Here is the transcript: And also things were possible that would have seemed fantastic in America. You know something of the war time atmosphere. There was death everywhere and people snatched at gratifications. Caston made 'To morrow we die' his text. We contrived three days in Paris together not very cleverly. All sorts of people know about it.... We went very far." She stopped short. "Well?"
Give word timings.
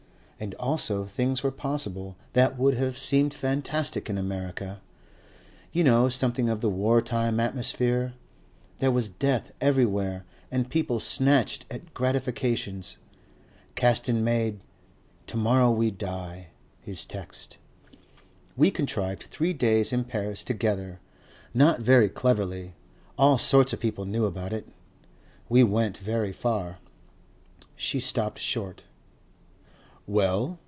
And 0.41 0.55
also 0.55 1.05
things 1.05 1.43
were 1.43 1.51
possible 1.51 2.15
that 2.33 2.57
would 2.57 2.73
have 2.73 2.97
seemed 2.97 3.31
fantastic 3.31 4.09
in 4.09 4.17
America. 4.17 4.81
You 5.71 5.83
know 5.83 6.09
something 6.09 6.49
of 6.49 6.61
the 6.61 6.69
war 6.69 6.99
time 6.99 7.39
atmosphere. 7.39 8.15
There 8.79 8.89
was 8.89 9.07
death 9.07 9.51
everywhere 9.61 10.25
and 10.49 10.67
people 10.67 10.99
snatched 10.99 11.67
at 11.69 11.93
gratifications. 11.93 12.97
Caston 13.75 14.23
made 14.23 14.61
'To 15.27 15.37
morrow 15.37 15.69
we 15.69 15.91
die' 15.91 16.47
his 16.79 17.05
text. 17.05 17.59
We 18.57 18.71
contrived 18.71 19.21
three 19.21 19.53
days 19.53 19.93
in 19.93 20.05
Paris 20.05 20.43
together 20.43 20.99
not 21.53 21.81
very 21.81 22.09
cleverly. 22.09 22.73
All 23.15 23.37
sorts 23.37 23.73
of 23.73 23.79
people 23.79 24.05
know 24.05 24.25
about 24.25 24.53
it.... 24.53 24.65
We 25.49 25.63
went 25.63 25.99
very 25.99 26.31
far." 26.31 26.79
She 27.75 27.99
stopped 27.99 28.39
short. 28.39 28.85
"Well?" 30.07 30.59